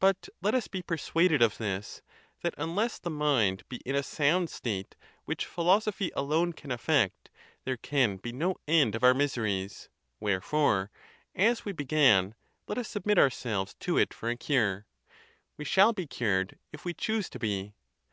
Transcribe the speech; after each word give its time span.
But 0.00 0.28
let 0.42 0.52
us 0.52 0.66
be 0.66 0.82
persuaded 0.82 1.42
of 1.42 1.56
this, 1.58 2.02
that 2.42 2.56
unless 2.58 2.98
the 2.98 3.08
mind 3.08 3.62
be 3.68 3.76
in 3.86 3.94
a 3.94 4.02
sound 4.02 4.50
state, 4.50 4.96
which 5.26 5.46
philosophy 5.46 6.10
alone 6.16 6.54
can 6.54 6.72
effect, 6.72 7.30
there 7.62 7.76
can 7.76 8.16
be 8.16 8.32
no 8.32 8.56
end 8.66 8.96
of 8.96 9.04
our 9.04 9.14
miseries. 9.14 9.88
Wherefore, 10.18 10.90
as 11.36 11.64
we 11.64 11.70
began, 11.70 12.34
let 12.66 12.78
us 12.78 12.88
submit 12.88 13.16
our 13.16 13.30
selves 13.30 13.74
to 13.74 13.96
it 13.96 14.12
for 14.12 14.28
a 14.28 14.36
cure; 14.36 14.86
we 15.56 15.64
shall 15.64 15.92
be 15.92 16.04
cured 16.08 16.58
if 16.72 16.84
we 16.84 16.92
choose 16.92 17.30
to 17.30 17.38
be. 17.38 17.72